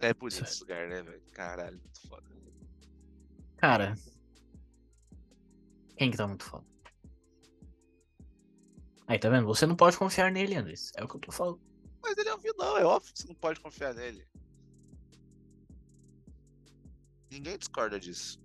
É 0.00 0.12
bonito 0.12 0.42
esse 0.42 0.60
lugar, 0.60 0.88
né, 0.88 1.02
velho? 1.02 1.22
Caralho, 1.32 1.78
muito 1.78 2.08
foda. 2.08 2.28
Cara. 3.56 3.94
Quem 5.96 6.10
que 6.10 6.16
tá 6.16 6.26
muito 6.26 6.44
foda? 6.44 6.66
Aí, 9.06 9.18
tá 9.18 9.28
vendo? 9.28 9.46
Você 9.46 9.66
não 9.66 9.76
pode 9.76 9.96
confiar 9.96 10.32
nele, 10.32 10.56
Andres. 10.56 10.90
É 10.96 11.04
o 11.04 11.08
que 11.08 11.16
eu 11.16 11.20
tô 11.20 11.30
falando. 11.30 11.60
Mas 12.02 12.16
ele 12.18 12.28
é 12.28 12.34
um 12.34 12.40
vilão, 12.40 12.76
é 12.76 12.84
óbvio 12.84 13.12
que 13.12 13.20
você 13.20 13.28
não 13.28 13.34
pode 13.36 13.60
confiar 13.60 13.94
nele. 13.94 14.26
Ninguém 17.30 17.56
discorda 17.56 18.00
disso. 18.00 18.40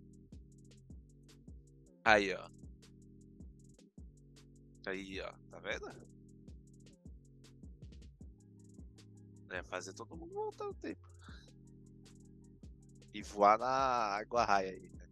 Aí, 2.06 2.34
ó. 2.34 2.50
Aí, 4.86 5.20
ó. 5.22 5.34
Tá 5.50 5.60
vendo? 5.60 6.17
É 9.50 9.64
fazer 9.64 9.94
todo 9.94 10.16
mundo 10.18 10.34
voltar 10.34 10.66
no 10.66 10.74
tempo. 10.74 11.08
E 13.14 13.22
voar 13.22 13.58
na 13.58 13.68
água 13.68 14.44
raia 14.46 14.72
aí. 14.72 14.90
né? 14.90 15.08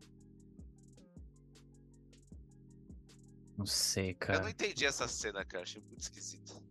Não 3.58 3.66
sei, 3.66 4.10
Eu 4.10 4.14
não 4.14 4.20
cara. 4.20 4.50
entendi 4.50 4.86
essa 4.86 5.08
cena, 5.08 5.46
cara. 5.46 5.64
Achei 5.64 5.82
muito 5.82 6.02
esquisito. 6.02 6.62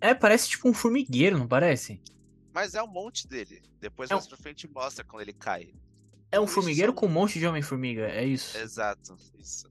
É, 0.00 0.14
parece 0.14 0.48
tipo 0.48 0.68
um 0.68 0.72
formigueiro, 0.74 1.38
não 1.38 1.46
parece? 1.46 2.00
Mas 2.52 2.74
é 2.74 2.82
um 2.82 2.86
monte 2.86 3.28
dele. 3.28 3.62
Depois 3.78 4.10
É 4.10 4.14
um- 4.14 4.16
mais 4.18 4.26
pra 4.26 4.38
frente 4.38 4.66
mostra 4.66 5.04
quando 5.04 5.20
ele 5.22 5.34
cai. 5.34 5.74
É 6.32 6.40
um 6.40 6.44
Isso 6.44 6.54
formigueiro 6.54 6.94
com 6.94 7.06
um 7.06 7.10
monte 7.10 7.38
de 7.38 7.46
Homem-Formiga, 7.46 8.08
é 8.08 8.24
isso? 8.24 8.56
Exato, 8.56 9.16
isso. 9.38 9.68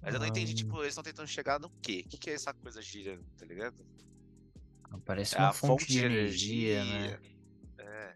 Mas 0.00 0.14
eu 0.14 0.20
não 0.20 0.26
entendi, 0.26 0.52
Ah. 0.52 0.54
tipo, 0.56 0.76
eles 0.78 0.88
estão 0.90 1.02
tentando 1.02 1.26
chegar 1.26 1.58
no 1.58 1.68
quê? 1.82 2.04
O 2.06 2.08
que, 2.10 2.18
que 2.18 2.30
é 2.30 2.34
essa 2.34 2.54
coisa 2.54 2.80
girando, 2.80 3.24
tá 3.36 3.44
ligado? 3.44 3.84
Parece 5.08 5.36
É 5.36 5.38
uma 5.38 5.48
a 5.48 5.52
fonte 5.54 5.86
de 5.86 6.04
energia, 6.04 6.84
né? 6.84 7.18
É. 7.78 8.14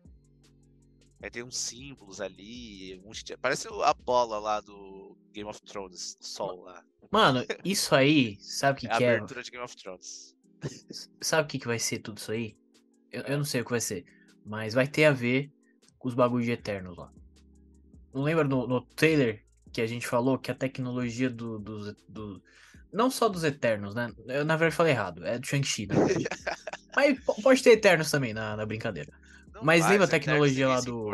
Aí 1.23 1.31
tem 1.31 1.43
uns 1.43 1.57
símbolos 1.57 2.21
ali, 2.21 3.01
um 3.03 3.13
parece 3.41 3.67
a 3.83 3.95
bola 3.95 4.39
lá 4.39 4.61
do 4.61 5.17
Game 5.33 5.49
of 5.49 5.59
Thrones, 5.63 6.19
o 6.21 6.25
sol 6.25 6.65
lá. 6.65 6.85
Mano, 7.11 7.47
isso 7.65 7.95
aí, 7.95 8.37
sabe 8.45 8.77
o 8.77 8.81
que, 8.83 8.87
É 8.89 8.93
a 8.93 8.99
que 8.99 9.05
é? 9.05 9.17
abertura 9.17 9.43
de 9.43 9.51
Game 9.51 9.65
of 9.65 9.75
Thrones. 9.75 10.37
Sabe 11.23 11.47
o 11.47 11.49
que, 11.51 11.59
que 11.61 11.67
vai 11.67 11.79
ser 11.79 12.01
tudo 12.01 12.19
isso 12.19 12.31
aí? 12.31 12.55
Eu, 13.11 13.23
eu 13.23 13.39
não 13.39 13.45
sei 13.47 13.63
o 13.63 13.65
que 13.65 13.71
vai 13.71 13.81
ser, 13.81 14.05
mas 14.45 14.75
vai 14.75 14.87
ter 14.87 15.07
a 15.07 15.13
ver 15.13 15.51
com 15.99 16.09
os 16.09 16.15
bagulhos 16.15 16.45
de 16.45 16.53
Eternos 16.53 16.99
lá. 16.99 17.11
Não 18.13 18.23
lembra 18.23 18.45
no, 18.45 18.67
no 18.67 18.85
trailer 18.85 19.43
que 19.73 19.81
a 19.81 19.87
gente 19.87 20.07
falou 20.07 20.39
que 20.39 20.51
a 20.51 20.55
tecnologia 20.55 21.31
do, 21.31 21.59
dos- 21.59 21.95
do, 22.07 22.43
Não 22.93 23.11
só 23.11 23.31
dos 23.31 23.45
Eternos, 23.45 23.95
né? 23.95 24.13
Eu 24.27 24.45
na 24.45 24.57
verdade 24.57 24.77
falei 24.77 24.93
errado, 24.93 25.25
é 25.25 25.39
do 25.39 25.47
Shang-Chi. 25.47 25.87
né? 25.87 25.95
mas 26.95 27.19
po- 27.21 27.41
pode 27.43 27.63
ter 27.63 27.71
Eternos 27.73 28.11
também 28.11 28.33
na, 28.35 28.57
na 28.57 28.67
brincadeira. 28.67 29.13
Não 29.55 29.65
Mas 29.65 29.87
lembra 29.87 30.05
a 30.05 30.05
os 30.05 30.11
tecnologia 30.11 30.69
lá 30.69 30.81
do-. 30.81 31.11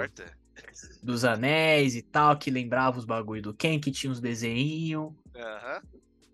Dos 1.03 1.25
anéis 1.25 1.95
e 1.95 2.03
tal, 2.03 2.37
que 2.39 2.51
lembrava 2.51 2.99
os 2.99 3.05
bagulhos 3.05 3.43
do 3.43 3.55
Ken, 3.55 3.81
que 3.81 3.91
tinha 3.91 4.11
uns 4.11 4.21
desenhos. 4.21 5.13
Aham, 5.35 5.83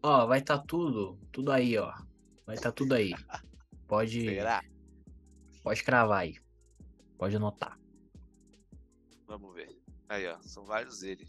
Ó, 0.03 0.27
vai 0.27 0.43
tá 0.43 0.59
tudo, 0.59 1.19
tudo 1.33 1.51
aí, 1.51 1.79
ó. 1.79 1.93
Vai 2.47 2.59
tá 2.59 2.71
tudo 2.71 2.95
aí. 2.95 3.15
Pode. 3.87 4.21
será? 4.23 4.63
Pode 5.63 5.83
cravar 5.83 6.21
aí. 6.21 6.37
Pode 7.17 7.37
anotar. 7.37 7.79
Vamos 9.27 9.55
ver. 9.55 9.69
Aí, 10.09 10.27
ó, 10.27 10.39
são 10.43 10.65
vários 10.67 11.01
dele. 11.01 11.27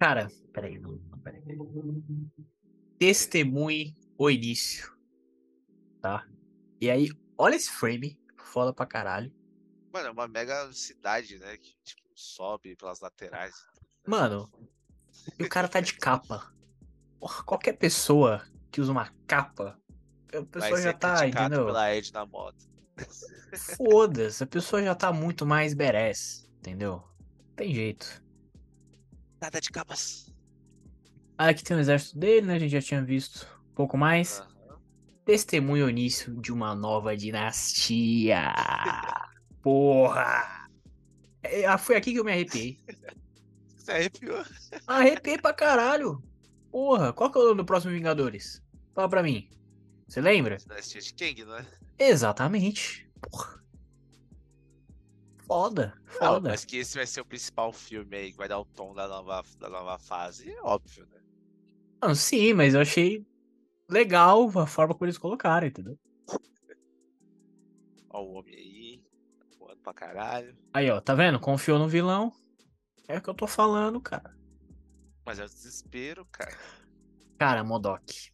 Cara, 0.00 0.28
peraí. 0.52 0.78
não, 0.78 0.98
peraí. 1.22 1.42
Testemunhe 2.98 3.96
o 4.16 4.30
início. 4.30 4.92
Tá? 6.00 6.26
E 6.80 6.90
aí, 6.90 7.08
olha 7.36 7.56
esse 7.56 7.70
frame. 7.70 8.18
Foda 8.36 8.72
pra 8.72 8.86
caralho. 8.86 9.32
Mano, 9.92 10.08
é 10.08 10.10
uma 10.10 10.28
mega 10.28 10.72
cidade, 10.72 11.38
né? 11.38 11.56
Que, 11.56 11.76
tipo, 11.82 12.02
sobe 12.14 12.76
pelas 12.76 13.00
laterais. 13.00 13.54
Mano, 14.06 14.50
e 15.38 15.44
o 15.44 15.48
cara 15.48 15.68
tá 15.68 15.80
de 15.80 15.94
capa. 15.94 16.52
Porra, 17.18 17.42
qualquer 17.44 17.74
pessoa 17.74 18.44
que 18.70 18.80
usa 18.80 18.92
uma 18.92 19.08
capa, 19.26 19.80
a 20.32 20.42
pessoa 20.42 20.80
já 20.80 20.92
tá, 20.92 21.26
entendeu? 21.26 21.66
pela 21.66 21.94
Ed 21.94 22.12
na 22.12 22.26
moto. 22.26 22.68
Foda-se, 23.76 24.42
a 24.42 24.46
pessoa 24.46 24.82
já 24.82 24.94
tá 24.94 25.12
muito 25.12 25.46
mais 25.46 25.74
badass, 25.74 26.48
entendeu? 26.58 27.02
Tem 27.56 27.72
jeito. 27.72 28.22
Nada 29.40 29.60
de 29.60 29.70
capas. 29.70 30.33
Aqui 31.36 31.64
tem 31.64 31.76
o 31.76 31.80
exército 31.80 32.18
dele, 32.18 32.46
né? 32.46 32.54
A 32.54 32.58
gente 32.58 32.70
já 32.70 32.80
tinha 32.80 33.02
visto 33.02 33.46
um 33.72 33.74
pouco 33.74 33.96
mais. 33.96 34.42
Testemunho 35.24 35.88
início 35.88 36.40
de 36.40 36.52
uma 36.52 36.74
nova 36.74 37.16
dinastia. 37.16 38.54
Porra! 39.62 40.68
É, 41.42 41.66
ah, 41.66 41.78
foi 41.78 41.96
aqui 41.96 42.12
que 42.12 42.18
eu 42.18 42.24
me 42.24 42.32
arrepiei. 42.32 42.78
Você 43.76 43.92
arrepiou? 43.92 44.44
Arrepiei 44.86 45.38
pra 45.38 45.52
caralho. 45.52 46.22
Porra, 46.70 47.12
qual 47.12 47.30
que 47.30 47.38
é 47.38 47.40
o 47.40 47.44
nome 47.44 47.58
do 47.58 47.64
próximo 47.64 47.92
Vingadores? 47.92 48.62
Fala 48.94 49.08
pra 49.08 49.22
mim. 49.22 49.48
Você 50.08 50.20
lembra? 50.20 50.56
Dinastia 50.56 51.00
de 51.00 51.14
Kang, 51.14 51.44
não 51.44 51.56
é? 51.56 51.66
Exatamente. 51.98 53.08
Porra. 53.20 53.63
Foda, 55.54 55.94
foda. 56.06 56.50
mas 56.50 56.64
que 56.64 56.78
esse 56.78 56.96
vai 56.96 57.06
ser 57.06 57.20
o 57.20 57.24
principal 57.24 57.72
filme 57.72 58.16
aí, 58.16 58.32
que 58.32 58.36
vai 58.36 58.48
dar 58.48 58.58
o 58.58 58.64
tom 58.64 58.92
da 58.92 59.06
nova, 59.06 59.40
da 59.60 59.68
nova 59.68 59.96
fase, 60.00 60.50
é 60.50 60.60
óbvio, 60.60 61.06
né? 61.06 61.20
Não, 62.02 62.12
sim, 62.12 62.52
mas 62.52 62.74
eu 62.74 62.80
achei 62.80 63.24
legal 63.88 64.50
a 64.58 64.66
forma 64.66 64.94
como 64.94 65.04
eles 65.04 65.16
colocaram, 65.16 65.64
entendeu? 65.64 65.96
Ó 68.10 68.20
o 68.20 68.32
homem 68.32 68.52
aí, 68.52 69.00
voando 69.56 69.80
pra 69.80 69.94
caralho. 69.94 70.58
Aí, 70.72 70.90
ó, 70.90 71.00
tá 71.00 71.14
vendo? 71.14 71.38
Confiou 71.38 71.78
no 71.78 71.86
vilão. 71.86 72.32
É 73.06 73.18
o 73.18 73.22
que 73.22 73.30
eu 73.30 73.34
tô 73.34 73.46
falando, 73.46 74.00
cara. 74.00 74.36
Mas 75.24 75.38
é 75.38 75.44
o 75.44 75.48
desespero, 75.48 76.26
cara. 76.32 76.58
Cara, 77.38 77.62
Modok. 77.62 78.32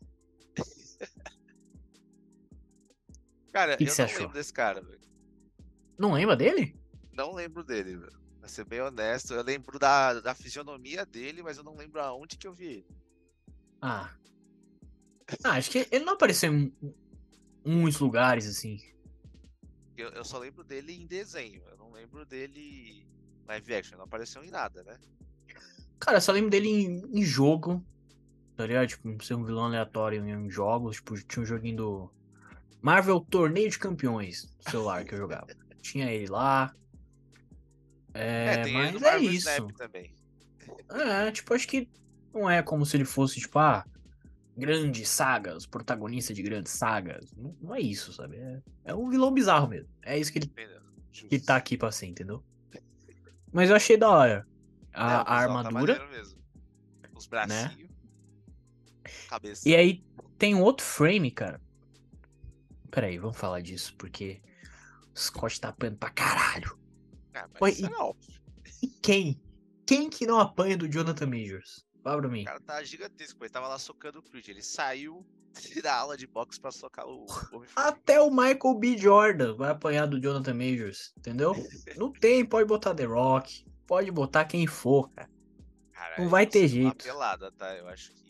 Cara, 3.52 3.76
Que 3.76 3.84
eu 3.84 3.92
que 3.92 3.98
não 3.98 4.04
achou? 4.06 4.18
lembro 4.20 4.32
desse 4.34 4.52
cara, 4.54 4.80
velho. 4.80 5.00
Não 5.98 6.12
lembra 6.12 6.36
dele? 6.36 6.79
Não 7.20 7.34
lembro 7.34 7.62
dele, 7.62 7.98
velho. 7.98 8.18
Pra 8.40 8.48
ser 8.48 8.64
bem 8.64 8.80
honesto, 8.80 9.34
eu 9.34 9.42
lembro 9.42 9.78
da, 9.78 10.18
da 10.20 10.34
fisionomia 10.34 11.04
dele, 11.04 11.42
mas 11.42 11.58
eu 11.58 11.62
não 11.62 11.76
lembro 11.76 12.00
aonde 12.00 12.38
que 12.38 12.46
eu 12.46 12.54
vi 12.54 12.66
ele. 12.66 12.86
Ah. 13.82 14.10
Ah, 15.44 15.50
acho 15.50 15.70
que 15.70 15.86
ele 15.92 16.02
não 16.02 16.14
apareceu 16.14 16.50
em 16.50 16.74
muitos 17.62 18.00
lugares, 18.00 18.46
assim. 18.46 18.78
Eu, 19.98 20.08
eu 20.12 20.24
só 20.24 20.38
lembro 20.38 20.64
dele 20.64 20.94
em 20.94 21.06
desenho, 21.06 21.62
eu 21.70 21.76
não 21.76 21.92
lembro 21.92 22.24
dele 22.24 23.06
live 23.46 23.74
action, 23.74 23.98
não 23.98 24.06
apareceu 24.06 24.42
em 24.42 24.50
nada, 24.50 24.82
né? 24.82 24.98
Cara, 25.98 26.16
eu 26.16 26.22
só 26.22 26.32
lembro 26.32 26.48
dele 26.48 26.70
em, 26.70 27.20
em 27.20 27.22
jogo. 27.22 27.84
Tá 28.56 28.66
ligado? 28.66 28.88
Tipo, 28.88 29.22
ser 29.22 29.34
um 29.34 29.44
vilão 29.44 29.66
aleatório 29.66 30.24
em, 30.24 30.46
em 30.46 30.50
jogos. 30.50 30.96
Tipo, 30.96 31.22
tinha 31.26 31.42
um 31.42 31.46
joguinho 31.46 31.76
do 31.76 32.10
Marvel 32.80 33.20
Torneio 33.20 33.68
de 33.68 33.78
Campeões 33.78 34.50
no 34.56 34.70
celular 34.70 35.04
que 35.04 35.12
eu 35.12 35.18
jogava. 35.18 35.48
Tinha 35.82 36.10
ele 36.10 36.26
lá. 36.26 36.74
É, 38.14 38.62
tem 38.62 38.78
ele 38.78 38.98
mas 38.98 39.02
é 39.02 39.18
isso. 39.18 39.66
Também. 39.74 40.14
É, 40.90 41.30
tipo, 41.30 41.54
acho 41.54 41.66
que 41.68 41.88
não 42.34 42.48
é 42.48 42.62
como 42.62 42.84
se 42.84 42.96
ele 42.96 43.04
fosse, 43.04 43.40
tipo, 43.40 43.58
ah, 43.58 43.84
grandes 44.56 45.08
sagas, 45.08 45.66
protagonista 45.66 46.34
de 46.34 46.42
grandes 46.42 46.72
sagas. 46.72 47.32
Não, 47.36 47.56
não 47.60 47.74
é 47.74 47.80
isso, 47.80 48.12
sabe? 48.12 48.36
É, 48.36 48.62
é 48.86 48.94
um 48.94 49.08
vilão 49.08 49.32
bizarro 49.32 49.68
mesmo. 49.68 49.88
É 50.02 50.18
isso 50.18 50.32
que 50.32 50.38
ele? 50.38 50.52
Justo. 51.12 51.28
que 51.28 51.40
tá 51.40 51.56
aqui 51.56 51.76
pra 51.76 51.90
ser, 51.90 52.06
entendeu? 52.06 52.44
Mas 53.52 53.68
eu 53.70 53.76
achei 53.76 53.96
da 53.96 54.08
hora. 54.08 54.46
A, 54.92 55.12
É, 55.12 55.14
a 55.16 55.24
tá 55.24 55.32
armadura. 55.32 55.72
maneiro 55.94 56.10
mesmo. 56.10 56.40
Os 57.16 57.26
bracinhos. 57.26 57.90
Cabeça. 59.28 59.68
E 59.68 59.74
aí 59.74 60.04
tem 60.38 60.54
um 60.54 60.62
outro 60.62 60.84
frame, 60.86 61.30
cara. 61.30 61.60
Pera 62.90 63.06
aí, 63.08 63.18
vamos 63.18 63.36
falar 63.36 63.60
disso, 63.60 63.94
porque 63.96 64.40
o 65.14 65.18
Scott 65.18 65.60
tá 65.60 65.68
apanhando 65.68 65.98
pra 65.98 66.10
caralho. 66.10 66.78
Ah, 67.34 67.48
mas 67.60 67.82
é 67.82 67.86
e- 67.86 67.94
óbvio. 67.94 68.40
E 68.82 68.86
quem? 68.88 69.40
Quem 69.86 70.08
que 70.08 70.26
não 70.26 70.38
apanha 70.38 70.76
do 70.76 70.88
Jonathan 70.88 71.26
Majors? 71.26 71.84
Fala 72.02 72.20
pra 72.20 72.30
mim. 72.30 72.42
O 72.42 72.46
cara 72.46 72.60
tá 72.60 72.82
gigantesco, 72.82 73.42
ele 73.42 73.50
tava 73.50 73.68
lá 73.68 73.78
socando 73.78 74.20
o 74.20 74.22
Creed. 74.22 74.48
Ele 74.48 74.62
saiu 74.62 75.24
da 75.82 75.94
aula 75.94 76.16
de 76.16 76.26
boxe 76.26 76.60
pra 76.60 76.70
socar 76.70 77.06
o. 77.06 77.26
Até 77.76 78.20
o 78.20 78.30
Michael 78.30 78.74
B. 78.78 78.96
Jordan 78.96 79.54
vai 79.54 79.70
apanhar 79.70 80.06
do 80.06 80.20
Jonathan 80.20 80.54
Majors, 80.54 81.12
entendeu? 81.18 81.54
Não 81.96 82.12
tem, 82.12 82.44
pode 82.44 82.66
botar 82.66 82.94
The 82.94 83.04
Rock, 83.04 83.64
pode 83.86 84.10
botar 84.10 84.44
quem 84.44 84.66
for, 84.66 85.10
cara. 85.10 85.28
Cara, 85.92 86.22
não 86.22 86.28
vai 86.28 86.46
ter 86.46 86.60
uma 86.60 86.68
jeito. 86.68 87.04
pelada, 87.04 87.52
tá? 87.52 87.76
Eu 87.76 87.86
acho 87.88 88.12
que. 88.14 88.29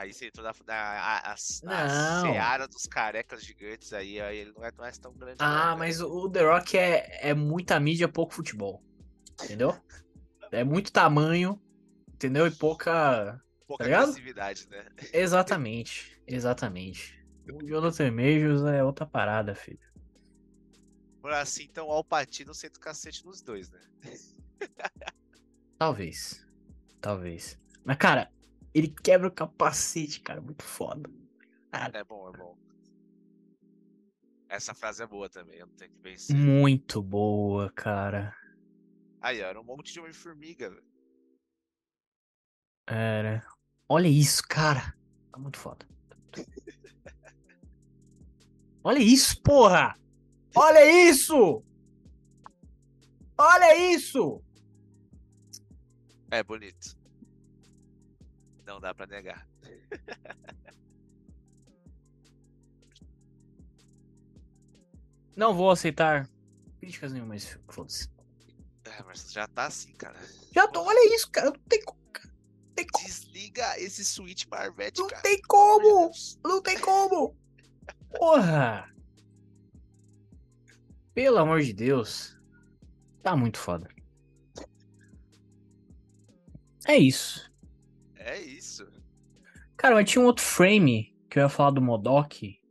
Aí 0.00 0.14
você 0.14 0.28
entrou 0.28 0.46
na, 0.46 0.54
na, 0.66 1.18
a, 1.18 1.36
seara 1.36 2.66
dos 2.66 2.86
carecas 2.86 3.44
gigantes 3.44 3.92
aí, 3.92 4.18
aí 4.18 4.38
ele 4.38 4.52
não 4.56 4.64
é 4.64 4.72
mais 4.78 4.98
tão 4.98 5.12
grande. 5.12 5.36
Ah, 5.40 5.46
cara. 5.46 5.76
mas 5.76 6.00
o 6.00 6.26
The 6.30 6.42
Rock 6.42 6.78
é, 6.78 7.28
é 7.28 7.34
muita 7.34 7.78
mídia, 7.78 8.08
pouco 8.08 8.32
futebol. 8.32 8.82
Entendeu? 9.44 9.76
É 10.52 10.64
muito 10.64 10.90
tamanho, 10.90 11.62
entendeu? 12.08 12.44
E 12.44 12.50
pouca. 12.50 13.40
Pouca 13.68 13.88
tá 13.88 14.00
agressividade, 14.00 14.68
né? 14.68 14.84
Exatamente, 15.12 16.20
exatamente. 16.26 17.20
O 17.54 17.64
Jonathan 17.64 18.10
Majors 18.10 18.62
é 18.62 18.82
outra 18.82 19.06
parada, 19.06 19.54
filho. 19.54 19.78
Por 21.20 21.32
assim, 21.32 21.64
então 21.70 21.86
o 21.86 21.92
Alpatino 21.92 22.52
senta 22.52 22.78
o 22.78 22.80
cacete 22.80 23.24
nos 23.24 23.40
dois, 23.42 23.70
né? 23.70 23.80
Talvez. 25.78 26.44
Talvez. 27.00 27.56
Mas, 27.84 27.96
cara, 27.96 28.28
ele 28.74 28.88
quebra 28.88 29.28
o 29.28 29.32
capacete, 29.32 30.20
cara. 30.20 30.40
Muito 30.40 30.62
foda. 30.62 31.08
É 31.72 32.04
bom, 32.04 32.28
é 32.28 32.36
bom. 32.36 32.58
Essa 34.48 34.74
frase 34.74 35.02
é 35.02 35.06
boa 35.06 35.28
também, 35.28 35.58
eu 35.58 35.66
não 35.66 35.74
tenho 35.74 35.92
que 35.92 36.02
vencer. 36.02 36.34
Muito 36.34 37.00
boa, 37.00 37.70
cara. 37.70 38.34
Aí, 39.20 39.40
ó, 39.40 39.46
era 39.46 39.60
um 39.60 39.64
monte 39.64 39.92
de 39.92 40.00
Homem-Formiga, 40.00 40.68
velho. 40.68 40.84
Era. 42.88 43.46
Olha 43.88 44.08
isso, 44.08 44.42
cara. 44.48 44.96
Tá 45.30 45.38
muito 45.38 45.58
foda. 45.58 45.86
Olha 48.82 48.98
isso, 48.98 49.40
porra! 49.42 49.94
Olha 50.56 51.08
isso! 51.08 51.62
Olha 53.38 53.94
isso! 53.94 54.42
É 56.30 56.42
bonito. 56.42 56.99
Não 58.70 58.78
dá 58.78 58.94
pra 58.94 59.04
negar. 59.04 59.44
Não 65.34 65.52
vou 65.52 65.72
aceitar 65.72 66.30
críticas 66.78 67.12
nenhuma, 67.12 67.34
mas 67.34 67.58
foda-se. 67.68 68.08
É, 68.84 69.02
mas 69.02 69.32
já 69.32 69.48
tá 69.48 69.66
assim, 69.66 69.92
cara. 69.94 70.16
Já 70.54 70.68
tô, 70.68 70.84
olha 70.84 71.16
isso, 71.16 71.28
cara. 71.32 71.50
Não 71.50 71.58
tem 71.68 71.82
como. 71.84 71.98
Não 72.00 72.74
tem 72.76 72.86
como. 72.86 73.06
Desliga 73.06 73.76
esse 73.80 74.04
switch 74.04 74.46
Marvete, 74.46 75.00
Não 75.00 75.08
cara. 75.08 75.22
tem 75.22 75.42
como! 75.48 76.12
Não 76.44 76.62
tem 76.62 76.78
como! 76.78 77.36
Porra! 78.16 78.88
Pelo 81.12 81.38
amor 81.38 81.60
de 81.60 81.72
Deus. 81.72 82.38
Tá 83.20 83.36
muito 83.36 83.58
foda. 83.58 83.88
É 86.86 86.96
isso. 86.96 87.49
É 88.30 88.40
isso. 88.40 88.86
Cara, 89.76 89.96
mas 89.96 90.08
tinha 90.08 90.22
um 90.22 90.26
outro 90.26 90.44
frame 90.44 91.16
que 91.28 91.36
eu 91.36 91.42
ia 91.42 91.48
falar 91.48 91.72
do 91.72 91.82
Modok. 91.82 92.62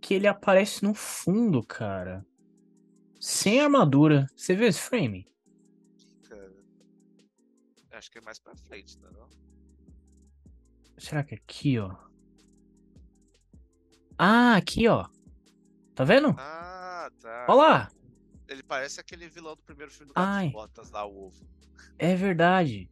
Que 0.00 0.14
ele 0.14 0.28
aparece 0.28 0.84
no 0.84 0.94
fundo, 0.94 1.66
cara. 1.66 2.24
Sem 3.20 3.60
armadura. 3.60 4.28
Você 4.36 4.54
viu 4.54 4.68
esse 4.68 4.80
frame? 4.80 5.28
Cara. 6.28 6.54
Acho 7.90 8.08
que 8.08 8.18
é 8.18 8.20
mais 8.20 8.38
pra 8.38 8.54
frente, 8.54 8.96
é 9.04 9.10
não? 9.10 9.28
Será 10.96 11.24
que 11.24 11.34
é 11.34 11.38
aqui, 11.38 11.80
ó? 11.80 11.96
Ah, 14.16 14.54
aqui, 14.54 14.86
ó. 14.86 15.08
Tá 15.96 16.04
vendo? 16.04 16.36
Ah, 16.38 17.10
tá. 17.20 17.46
Olha 17.48 17.56
lá. 17.56 17.92
Ele 18.46 18.62
parece 18.62 19.00
aquele 19.00 19.28
vilão 19.28 19.56
do 19.56 19.62
primeiro 19.62 19.90
filme 19.90 20.12
do 20.12 20.14
Ai. 20.14 20.50
Botas 20.50 20.88
lá, 20.92 21.04
o 21.04 21.26
ovo. 21.26 21.44
É 21.98 22.14
verdade. 22.14 22.88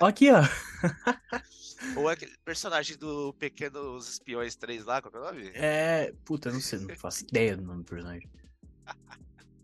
Aqui, 0.00 0.30
ó. 0.30 0.40
Ou 1.96 2.08
aquele 2.08 2.36
personagem 2.44 2.96
do 2.96 3.32
Pequenos 3.34 4.08
Espiões 4.10 4.54
3 4.54 4.84
lá, 4.84 5.00
qual 5.00 5.10
que 5.10 5.16
é 5.16 5.20
o 5.20 5.24
nome? 5.24 5.50
É. 5.54 6.12
Puta, 6.24 6.50
não 6.52 6.60
sei, 6.60 6.78
não 6.80 6.94
faço 6.96 7.24
ideia 7.24 7.56
do 7.56 7.62
nome 7.64 7.82
do 7.82 7.86
personagem. 7.88 8.28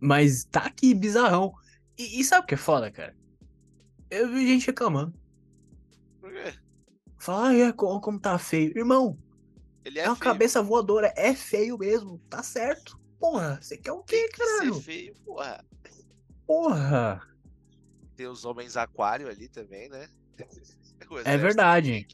Mas 0.01 0.45
tá 0.45 0.61
aqui, 0.61 0.95
bizarrão. 0.95 1.55
E, 1.99 2.21
e 2.21 2.25
sabe 2.25 2.45
o 2.45 2.47
que 2.47 2.55
é 2.55 2.59
foda, 2.59 2.91
cara? 2.91 3.15
Eu 4.11 4.29
vi 4.31 4.47
gente 4.47 4.67
reclamando. 4.67 5.15
Por 6.21 6.31
quê? 6.33 6.55
Fala, 7.19 7.49
ah, 7.49 7.55
é, 7.55 7.73
como, 7.73 8.01
como 8.01 8.21
tá 8.21 8.39
feio. 8.39 8.77
Irmão, 8.77 9.19
Ele 9.85 9.99
é, 9.99 10.05
é, 10.05 10.09
uma 10.09 10.17
feio. 10.17 10.33
cabeça 10.33 10.63
voadora. 10.63 11.13
É 11.17 11.35
feio 11.35 11.77
mesmo. 11.79 12.19
Tá 12.31 12.43
certo. 12.43 12.99
Porra, 13.19 13.59
você 13.61 13.77
quer 13.77 13.93
o 13.93 14.03
quê, 14.03 14.17
Tem 14.17 14.29
que 14.29 14.37
caralho? 14.39 14.75
ser 14.75 14.83
feio, 14.83 15.15
porra. 15.25 15.65
Porra. 16.47 17.23
Tem 18.17 18.27
os 18.27 18.45
homens 18.45 18.77
aquário 18.77 19.29
ali 19.29 19.49
também, 19.49 19.89
né? 19.89 20.09
É 21.25 21.37
verdade. 21.37 22.09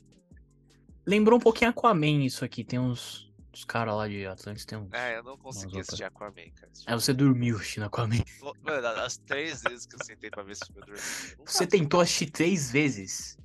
Lembrou 1.06 1.38
um 1.38 1.40
pouquinho 1.40 1.70
Aquaman 1.70 2.24
isso 2.24 2.44
aqui. 2.44 2.64
Tem 2.64 2.78
uns, 2.78 3.32
uns 3.54 3.64
caras 3.64 3.94
lá 3.94 4.08
de 4.08 4.26
Atlantis. 4.26 4.64
Tem 4.64 4.76
uns... 4.76 4.92
É, 4.92 5.18
eu 5.18 5.22
não 5.22 5.38
consegui 5.38 5.80
assistir 5.80 6.04
Aquaman, 6.04 6.50
cara. 6.54 6.72
É, 6.86 6.94
você 6.94 7.14
dormiu 7.14 7.56
assistindo 7.56 7.84
Aquaman. 7.84 8.22
Mano, 8.60 8.86
as 8.86 9.16
três 9.18 9.62
vezes 9.62 9.86
que 9.86 9.94
eu 9.94 10.04
sentei 10.04 10.30
pra 10.30 10.42
ver 10.42 10.52
esse 10.52 10.66
filme, 10.66 10.80
eu 10.80 10.86
dormi. 10.86 11.00
Você 11.46 11.66
tentou 11.66 12.00
assistir 12.00 12.30
três 12.30 12.70
vezes. 12.72 13.38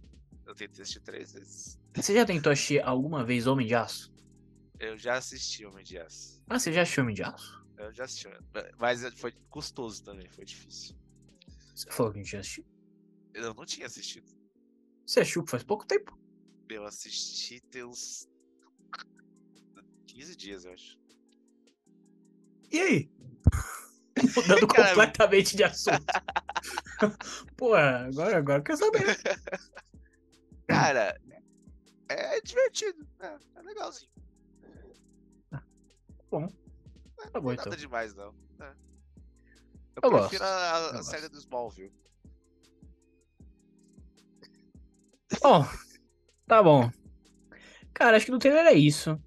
Eu 0.46 0.56
tentei 0.56 0.82
assistir 0.82 1.02
três 1.02 1.34
vezes. 1.34 1.80
Você 1.96 2.14
já 2.14 2.26
tentou 2.26 2.52
assistir 2.52 2.84
alguma 2.84 3.24
vez 3.24 3.46
Homem 3.48 3.68
de 3.68 3.76
Aço? 3.76 4.12
Eu 4.80 4.98
já 4.98 5.18
assisti 5.18 5.66
Homem 5.66 5.84
de 5.84 5.98
Aço. 6.00 6.42
Ah, 6.50 6.60
você 6.60 6.74
já 6.74 6.82
assistiu 6.82 7.04
Homem 7.04 7.16
de 7.16 7.24
Aço? 7.24 7.64
Eu 7.78 7.94
já 7.94 8.06
assisti. 8.06 8.28
Mas 8.80 9.04
foi 9.20 9.34
custoso 9.50 10.04
também, 10.04 10.28
foi 10.30 10.46
difícil. 10.46 10.96
Você 11.78 11.92
falou 11.92 12.12
que 12.12 12.18
a 12.18 12.24
gente 12.24 12.32
já 12.32 12.40
assistiu. 12.40 12.66
Eu 13.36 13.54
não 13.54 13.64
tinha 13.66 13.86
assistido. 13.86 14.28
Você 15.06 15.20
assistiu 15.20 15.46
faz 15.46 15.62
pouco 15.64 15.86
tempo. 15.86 16.18
Eu 16.70 16.84
assisti 16.86 17.62
tem 17.62 17.84
uns 17.84 18.28
15 20.08 20.36
dias, 20.36 20.66
eu 20.66 20.74
acho. 20.74 21.00
E 22.72 22.80
aí? 22.80 23.12
Mudando 24.36 24.68
completamente 24.68 25.56
de 25.56 25.64
assunto. 25.64 26.04
Pô, 27.56 27.76
agora, 27.76 28.38
agora 28.38 28.60
eu 28.60 28.64
quero 28.64 28.78
saber. 28.80 29.22
Cara, 30.68 31.22
é 32.10 32.42
divertido. 32.42 33.08
É, 33.20 33.38
é 33.56 33.62
legalzinho. 33.62 34.12
bom. 36.32 36.46
É, 37.20 37.30
Tá 37.30 37.30
não 37.36 37.42
bom, 37.42 37.50
tem 37.50 37.58
nada 37.58 37.70
então. 37.70 37.80
demais, 37.80 38.16
não. 38.16 38.34
É. 38.60 38.87
Eu, 40.02 40.12
Eu 40.12 40.20
prefiro 40.20 40.44
a, 40.44 40.92
Eu 40.96 41.04
série 41.04 41.28
do 41.28 41.38
Smallville. 41.38 41.92
Bom, 45.42 45.66
tá 46.48 46.64
bom. 46.64 46.90
Cara, 47.94 48.16
acho 48.18 48.26
que 48.26 48.32
no 48.32 48.40
trailer 48.40 48.66
é 48.68 48.74
isso. 48.74 49.20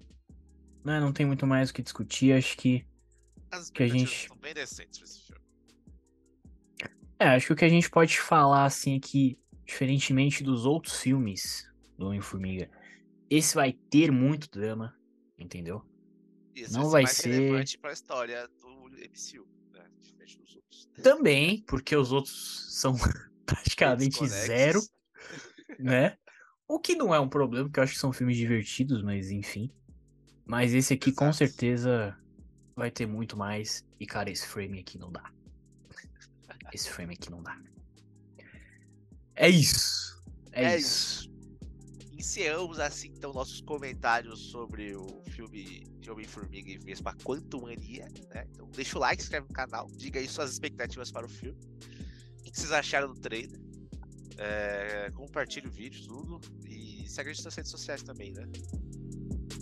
Né? 0.83 0.99
Não 0.99 1.11
tem 1.13 1.25
muito 1.25 1.45
mais 1.45 1.69
o 1.69 1.73
que 1.73 1.81
discutir. 1.81 2.33
Acho 2.33 2.57
que. 2.57 2.85
As 3.51 3.69
Que 3.69 3.83
a 3.83 3.87
gente- 3.87 4.27
são 4.27 4.37
bem 4.37 4.53
decentes 4.53 4.97
pra 4.99 5.07
esse 5.07 5.21
filme. 5.21 5.41
É, 7.19 7.27
acho 7.29 7.47
que 7.47 7.53
o 7.53 7.55
que 7.55 7.65
a 7.65 7.69
gente 7.69 7.89
pode 7.89 8.19
falar, 8.19 8.65
assim, 8.65 8.95
é 8.95 8.99
que, 8.99 9.37
diferentemente 9.65 10.41
dos 10.43 10.65
outros 10.65 10.99
filmes 10.99 11.69
do 11.97 12.07
Homem-Formiga, 12.07 12.69
esse 13.29 13.53
vai 13.53 13.73
ter 13.73 14.11
muito 14.11 14.49
drama, 14.49 14.95
entendeu? 15.37 15.85
Esse 16.55 16.73
Não 16.73 16.85
ser 16.85 16.91
vai 16.91 17.05
ser- 17.07 17.29
relevante 17.29 17.77
pra 17.77 17.93
história 17.93 18.47
do 18.47 18.89
MCU, 18.97 19.47
né? 19.83 19.89
Diferente 20.01 20.37
dos 20.37 20.55
outros. 20.55 20.89
Também, 21.03 21.61
porque 21.67 21.95
os 21.95 22.11
outros 22.11 22.67
são 22.69 22.95
praticamente 23.45 24.25
zero, 24.27 24.81
né? 25.79 26.17
O 26.67 26.79
que 26.79 26.95
não 26.95 27.13
é 27.13 27.19
um 27.19 27.27
problema, 27.27 27.65
porque 27.65 27.79
eu 27.79 27.83
acho 27.83 27.93
que 27.93 27.99
são 27.99 28.13
filmes 28.13 28.37
divertidos, 28.37 29.03
mas 29.03 29.29
enfim. 29.29 29.69
Mas 30.45 30.73
esse 30.73 30.93
aqui 30.93 31.11
com 31.11 31.25
Exato. 31.25 31.37
certeza 31.37 32.17
vai 32.75 32.89
ter 32.89 33.05
muito 33.05 33.35
mais. 33.37 33.85
E, 33.99 34.05
cara, 34.05 34.29
esse 34.29 34.47
frame 34.47 34.79
aqui 34.79 34.97
não 34.97 35.11
dá. 35.11 35.31
Esse 36.73 36.89
frame 36.89 37.13
aqui 37.13 37.29
não 37.29 37.43
dá. 37.43 37.59
É 39.35 39.49
isso. 39.49 40.21
É, 40.51 40.73
É 40.73 40.77
isso. 40.77 41.29
Encerramos 42.13 42.79
assim 42.79 43.09
então 43.09 43.33
nossos 43.33 43.61
comentários 43.61 44.51
sobre 44.51 44.95
o 44.95 45.23
filme 45.31 45.83
de 46.01 46.11
Homem-Formiga 46.11 46.69
e 46.71 46.77
Vespa 46.77 47.15
Quantum 47.23 47.61
Mania, 47.61 48.07
né? 48.33 48.45
Então 48.51 48.67
deixa 48.75 48.97
o 48.97 49.01
like, 49.01 49.21
se 49.21 49.27
inscreve 49.27 49.47
no 49.47 49.53
canal, 49.53 49.87
diga 49.95 50.19
aí 50.19 50.27
suas 50.27 50.51
expectativas 50.51 51.11
para 51.11 51.25
o 51.25 51.29
filme. 51.29 51.57
O 52.39 52.43
que 52.43 52.59
vocês 52.59 52.71
acharam 52.71 53.13
do 53.13 53.19
trailer? 53.19 53.59
É, 54.37 55.11
compartilhe 55.13 55.67
o 55.67 55.71
vídeo, 55.71 56.03
tudo. 56.07 56.41
E 56.67 57.07
segue 57.07 57.29
a 57.29 57.33
gente 57.33 57.45
nas 57.45 57.55
redes 57.55 57.71
sociais 57.71 58.01
também, 58.01 58.33
né? 58.33 58.43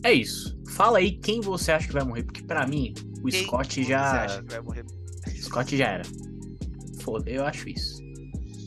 É 0.03 0.13
isso. 0.13 0.57
Fala 0.69 0.99
aí 0.99 1.11
quem 1.19 1.41
você 1.41 1.71
acha 1.71 1.87
que 1.87 1.93
vai 1.93 2.03
morrer, 2.03 2.23
porque 2.23 2.41
pra 2.43 2.65
mim, 2.65 2.93
o 3.21 3.27
Quem 3.27 3.43
Scott 3.43 3.73
você 3.75 3.83
já. 3.83 4.23
acha 4.23 4.41
que 4.41 4.49
vai 4.49 4.61
morrer? 4.61 4.85
Scott 5.35 5.77
já 5.77 5.87
era. 5.87 6.03
Foda, 7.01 7.29
eu 7.29 7.45
acho 7.45 7.67
isso. 7.67 8.01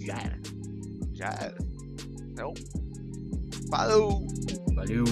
Já 0.04 0.18
era. 0.18 0.40
Já 1.14 1.28
era. 1.40 1.56
Então, 2.30 2.52
falou! 3.70 4.26
Valeu. 4.74 5.04